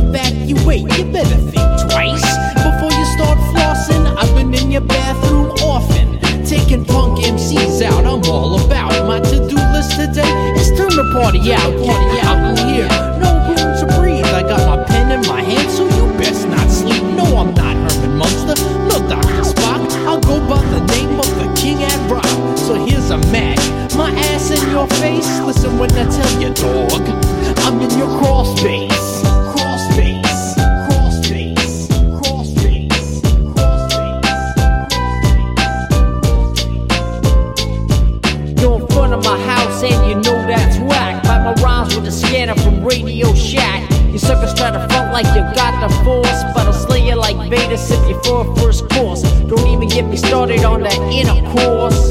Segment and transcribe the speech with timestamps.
[0.00, 2.24] back, you wait, you better think twice.
[2.54, 6.18] Before you start flossing, I've been in your bathroom often.
[6.44, 8.90] Taking punk MCs out, I'm all about.
[9.06, 11.72] My to do list today is turn the party out.
[11.84, 12.88] Party I'm here.
[13.18, 14.24] No room to breathe.
[14.26, 17.02] I got my pen in my hand, so you best not sleep.
[17.02, 18.54] No, I'm not Herman Munster,
[18.88, 19.42] no Dr.
[19.42, 19.82] Spock.
[20.06, 22.58] I'll go by the name of the King at Rock.
[22.58, 23.62] So here's a match.
[23.94, 25.28] My ass in your face.
[25.40, 27.02] Listen when I tell you, dog.
[27.64, 29.19] I'm in your crawl space.
[45.12, 48.56] Like you got the force, but I'll slay you like Vader if you for a
[48.56, 49.22] first course.
[49.22, 52.08] Don't even get me started on that intercourse.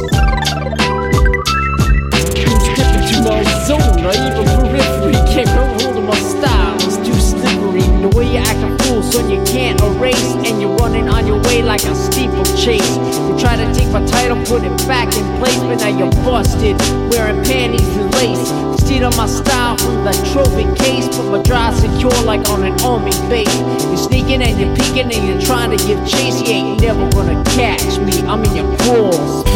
[2.35, 5.13] You step into my zone, or even periphery.
[5.31, 7.81] Can't get hold of my style, it's too slippery.
[8.01, 10.35] The way you act a fool, son, you can't erase.
[10.45, 13.28] And you're running on your way like a steeplechase.
[13.59, 16.79] Try to take my title, put it back in place, but now you're busted.
[17.11, 18.47] Wearing panties and lace.
[18.79, 23.11] Stealing my style from the trophy case, put my drive secure like on an army
[23.27, 23.53] base.
[23.83, 26.39] You're sneaking and you're peeking and you're trying to give chase.
[26.39, 28.25] You ain't never gonna catch me.
[28.29, 29.48] I'm in your crawl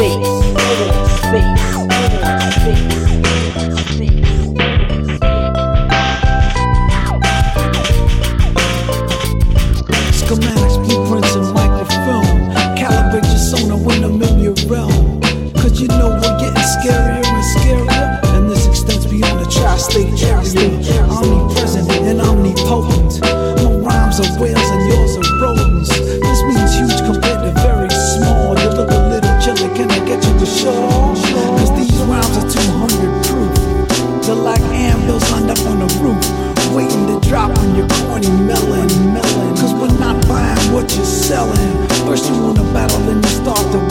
[37.44, 39.56] Waiting to drop on your corny melon, melon.
[39.58, 41.88] Cause we're not buying what you're selling.
[42.06, 43.83] First you wanna battle, then you start to.